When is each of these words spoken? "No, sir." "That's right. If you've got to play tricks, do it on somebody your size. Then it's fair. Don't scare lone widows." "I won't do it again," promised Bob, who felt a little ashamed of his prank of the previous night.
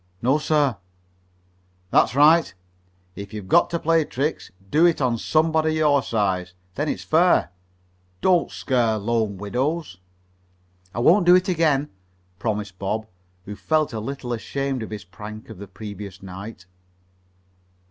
"No, 0.19 0.39
sir." 0.39 0.77
"That's 1.91 2.15
right. 2.15 2.55
If 3.15 3.35
you've 3.35 3.47
got 3.47 3.69
to 3.69 3.77
play 3.77 4.03
tricks, 4.03 4.49
do 4.71 4.87
it 4.87 4.99
on 4.99 5.19
somebody 5.19 5.75
your 5.75 6.01
size. 6.01 6.55
Then 6.73 6.89
it's 6.89 7.03
fair. 7.03 7.51
Don't 8.19 8.49
scare 8.49 8.97
lone 8.97 9.37
widows." 9.37 9.97
"I 10.95 11.01
won't 11.01 11.27
do 11.27 11.35
it 11.35 11.47
again," 11.47 11.91
promised 12.39 12.79
Bob, 12.79 13.05
who 13.45 13.55
felt 13.55 13.93
a 13.93 13.99
little 13.99 14.33
ashamed 14.33 14.81
of 14.81 14.89
his 14.89 15.03
prank 15.03 15.51
of 15.51 15.59
the 15.59 15.67
previous 15.67 16.23
night. 16.23 16.65